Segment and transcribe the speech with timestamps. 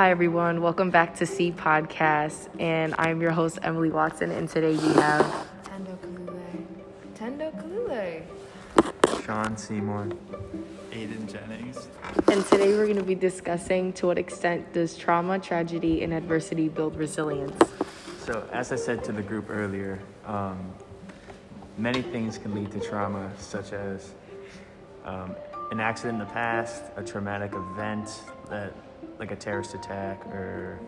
[0.00, 0.62] Hi, everyone.
[0.62, 2.48] Welcome back to C Podcast.
[2.58, 4.30] And I'm your host, Emily Watson.
[4.30, 6.64] And today we have Tendo Kalule.
[7.14, 9.22] Tendo Kalule.
[9.26, 10.08] Sean Seymour.
[10.92, 11.88] Aiden Jennings.
[12.32, 16.70] And today we're going to be discussing to what extent does trauma, tragedy, and adversity
[16.70, 17.62] build resilience?
[18.20, 20.72] So, as I said to the group earlier, um,
[21.76, 24.14] many things can lead to trauma, such as
[25.04, 25.36] um,
[25.70, 28.08] an accident in the past, a traumatic event
[28.48, 28.72] that,
[29.20, 30.80] like a terrorist attack or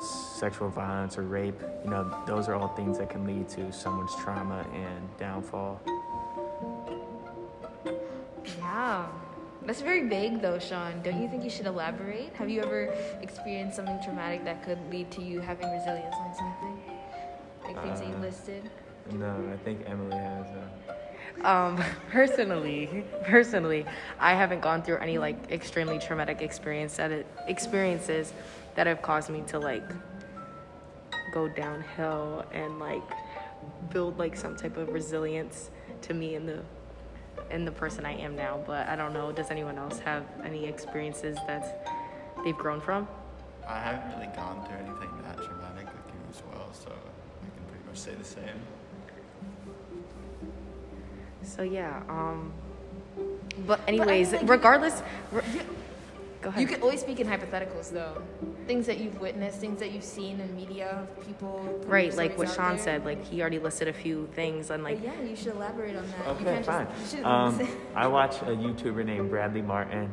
[0.00, 1.60] sexual violence or rape.
[1.84, 5.80] You know, those are all things that can lead to someone's trauma and downfall.
[8.58, 9.06] Yeah.
[9.62, 11.00] That's very vague though, Sean.
[11.02, 12.34] Don't you think you should elaborate?
[12.34, 16.82] Have you ever experienced something traumatic that could lead to you having resilience on something?
[17.64, 18.70] Like things that you Uh, listed?
[19.12, 20.46] No, I think Emily has.
[20.48, 20.92] Uh,
[21.42, 23.84] Um, personally, personally,
[24.18, 28.32] I haven't gone through any like extremely traumatic experience that it, experiences
[28.74, 29.84] that have caused me to like
[31.32, 33.02] go downhill and like
[33.90, 35.70] build like some type of resilience
[36.02, 36.60] to me in the
[37.50, 38.62] in the person I am now.
[38.66, 39.32] But I don't know.
[39.32, 41.88] Does anyone else have any experiences that
[42.44, 43.08] they've grown from?
[43.66, 47.64] I haven't really gone through anything that traumatic with you as well, so I can
[47.66, 48.60] pretty much say the same.
[51.44, 52.02] So yeah.
[52.08, 52.52] Um.
[53.66, 55.02] But anyways, like, you- regardless.
[55.30, 55.42] Re-
[56.42, 56.60] go ahead.
[56.60, 58.20] You can always speak in hypotheticals though.
[58.66, 61.62] Things that you've witnessed, things that you've seen in media, people.
[61.86, 62.84] Right, like what Sean there.
[62.84, 65.94] said, like he already listed a few things and like But yeah, you should elaborate
[65.96, 66.24] on that.
[66.26, 66.86] you Okay, can't fine.
[67.10, 70.10] Just, Um, I watch a YouTuber named Bradley Martin.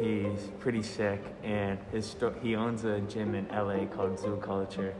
[0.00, 4.94] He's pretty sick, and his sto- he owns a gym in LA called Zoo Culture,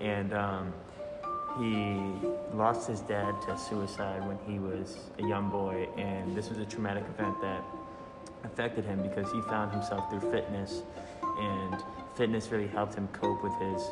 [0.00, 0.72] and um,
[1.58, 2.00] he
[2.52, 6.64] lost his dad to suicide when he was a young boy, and this was a
[6.64, 7.64] traumatic event that
[8.44, 10.82] affected him because he found himself through fitness,
[11.38, 11.82] and
[12.14, 13.82] fitness really helped him cope with his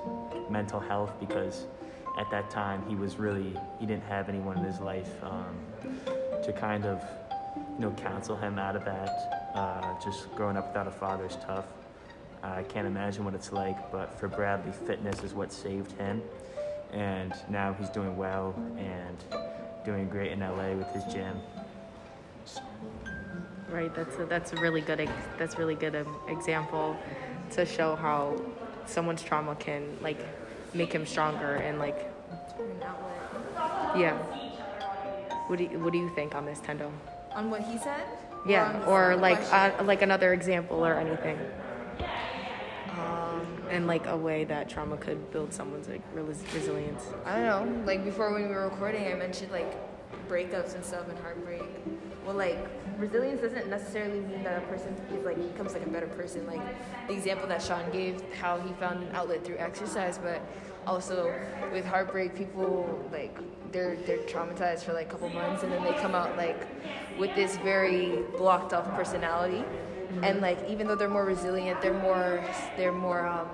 [0.50, 1.66] mental health because
[2.18, 5.56] at that time he was really he didn't have anyone in his life um,
[6.42, 7.02] to kind of
[7.56, 9.50] you know counsel him out of that.
[9.54, 11.66] Uh, just growing up without a father is tough.
[12.42, 16.22] I can't imagine what it's like, but for Bradley, fitness is what saved him,
[16.94, 19.16] and now he's doing well and
[19.84, 21.36] doing great in LA with his gym.
[23.70, 23.92] Right.
[23.94, 26.96] That's a, that's a really good ex- that's really good um, example
[27.52, 28.40] to show how
[28.86, 30.18] someone's trauma can like
[30.74, 32.10] make him stronger and like
[33.96, 34.16] yeah.
[35.48, 36.90] What do you, what do you think on this Tendo?
[37.32, 38.04] On what he said?
[38.46, 41.38] Yeah, on the- or like uh, like another example or anything,
[42.90, 43.33] Um,
[43.74, 47.02] and like a way that trauma could build someone's like relis- resilience.
[47.24, 47.84] I don't know.
[47.84, 49.74] Like before when we were recording, I mentioned like
[50.28, 51.64] breakups and stuff and heartbreak.
[52.24, 52.56] Well, like
[52.98, 56.46] resilience doesn't necessarily mean that a person is like becomes like a better person.
[56.46, 56.62] Like
[57.08, 60.40] the example that Sean gave, how he found an outlet through exercise, but
[60.86, 61.34] also
[61.72, 63.36] with heartbreak, people like
[63.72, 66.64] they're they're traumatized for like a couple months and then they come out like
[67.18, 69.64] with this very blocked off personality.
[70.22, 72.44] And like even though they're more resilient, they're more
[72.76, 73.48] they're more um,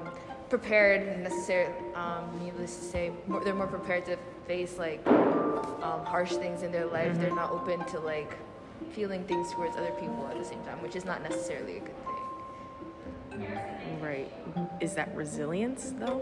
[0.49, 4.17] prepared Necessary, um, needless to say more, they're more prepared to
[4.47, 8.35] face like um, harsh things in their life they're not open to like
[8.93, 11.95] feeling things towards other people at the same time which is not necessarily a good
[13.31, 13.47] thing
[14.01, 14.33] Right.
[14.81, 16.21] Is that resilience though?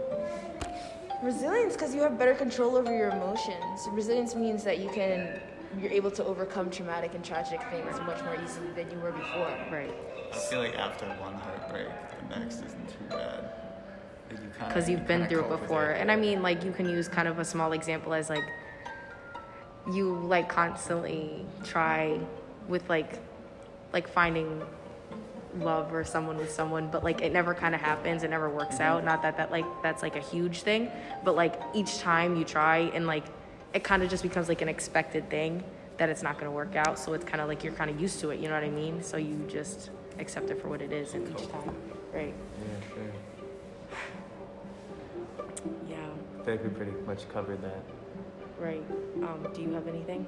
[1.23, 5.41] resilience because you have better control over your emotions resilience means that you can
[5.77, 9.55] you're able to overcome traumatic and tragic things much more easily than you were before
[9.71, 9.93] Right.
[10.31, 11.87] I feel like after one heartbreak,
[12.29, 13.51] the next isn't too bad.
[14.29, 15.91] Like, you kinda- because you you've been through it cope with before.
[15.91, 18.43] And I mean, like, you can use kind of a small example as like
[19.91, 22.19] you like constantly try
[22.67, 23.19] with like
[23.91, 24.61] like finding
[25.57, 28.23] love or someone with someone, but like it never kind of happens.
[28.23, 28.83] It never works mm-hmm.
[28.83, 29.03] out.
[29.03, 30.91] Not that that like that's like a huge thing,
[31.23, 33.25] but like each time you try and like
[33.73, 35.63] it kind of just becomes like an expected thing
[35.97, 36.97] that it's not going to work out.
[36.97, 38.39] So it's kind of like you're kind of used to it.
[38.39, 39.03] You know what I mean?
[39.03, 41.75] So you just accept it for what it is, and each time,
[42.13, 42.33] right?
[42.61, 43.03] Yeah, sure.
[45.89, 45.97] Yeah.
[46.39, 47.83] I think we pretty much covered that.
[48.59, 48.83] Right.
[49.23, 50.25] Um, do you have anything?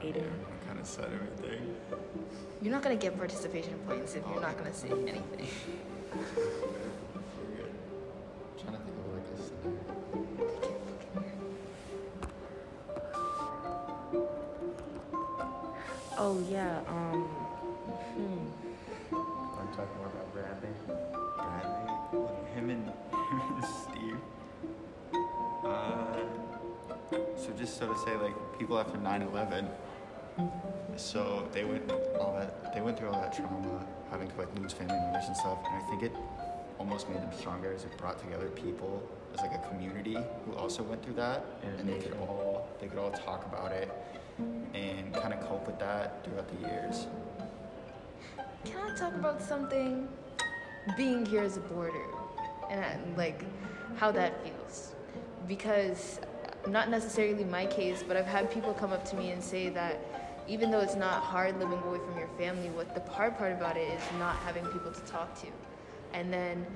[0.00, 0.22] Aiden?
[0.24, 1.74] I kind of said everything.
[2.62, 5.48] you're not going to get participation points if you're not going to say anything
[16.20, 16.80] Oh yeah.
[16.88, 17.22] Um.
[18.16, 19.14] Hmm.
[19.14, 20.68] I'm talking more about Bradley.
[21.36, 22.26] Bradley,
[22.56, 24.16] him and him and Steve.
[25.64, 26.16] Uh,
[27.36, 29.68] so just so to say, like people after 9/11,
[30.96, 31.88] so they went
[32.18, 35.36] all that they went through all that trauma, having to like lose family members and
[35.36, 35.58] stuff.
[35.66, 36.12] And I think it
[36.78, 39.02] almost made them stronger as it brought together people
[39.34, 40.16] as like a community
[40.46, 43.72] who also went through that And and they could all they could all talk about
[43.72, 43.90] it
[44.74, 47.06] and kind of cope with that throughout the years.
[48.64, 50.08] Can I talk about something?
[50.96, 52.06] Being here as a boarder,
[52.70, 53.44] and like
[53.96, 54.94] how that feels,
[55.46, 56.20] because
[56.66, 59.98] not necessarily my case, but I've had people come up to me and say that
[60.46, 63.76] even though it's not hard living away from your family, what the hard part about
[63.76, 65.48] it is not having people to talk to,
[66.12, 66.66] and then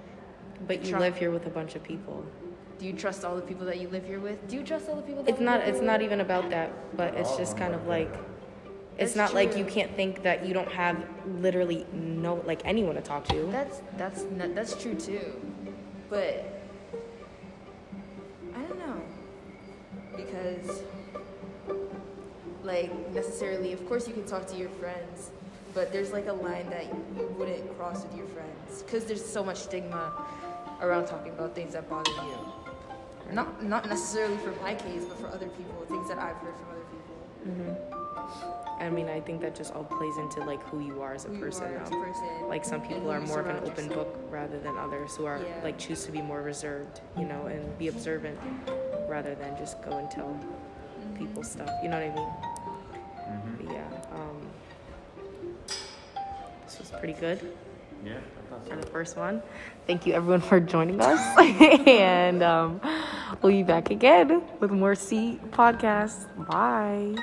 [0.67, 2.25] But you Try- live here with a bunch of people.
[2.79, 4.47] do you trust all the people that you live here with?
[4.49, 5.23] Do you trust all the people?
[5.23, 5.61] That It's not.
[5.61, 6.71] It's not even about that.
[6.97, 8.13] But it's just kind of like.
[8.99, 9.73] It's That's not like you true.
[9.73, 10.97] can't think that you don't have
[11.41, 13.49] literally no like anyone to talk to.
[13.51, 15.41] That's that's not, that's true too,
[16.11, 16.45] but
[18.55, 19.01] I don't know
[20.17, 20.83] because
[22.63, 25.31] like necessarily, of course, you can talk to your friends,
[25.75, 26.87] but there's like a line that
[27.17, 30.13] you wouldn't cross with your friends because there's so much stigma
[30.81, 32.39] around talking about things that bother you.
[33.33, 36.69] Not not necessarily for my case, but for other people, things that I've heard from
[36.71, 37.89] other people.
[38.81, 41.29] I mean, I think that just all plays into like who you are as a
[41.29, 41.65] person.
[41.65, 42.49] are as a person.
[42.49, 43.95] Like some people are more of an open yourself.
[44.13, 45.61] book rather than others who are Yeah.
[45.63, 48.39] like choose to be more reserved, you know, and be observant
[49.09, 51.17] rather than just go and tell Mhm.
[51.19, 51.71] people stuff.
[51.83, 52.29] You know what I mean?
[57.03, 57.41] Pretty good
[58.07, 58.19] Yeah,
[58.69, 59.43] for the first one.
[59.89, 61.19] Thank you everyone for joining us,
[61.89, 62.81] and um,
[63.43, 66.29] we'll be back again with more C podcasts.
[66.47, 67.17] Bye.